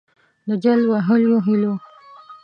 د 0.47 0.49
جل 0.63 0.81
وهلیو 0.91 1.37
هِیلو 1.45 1.73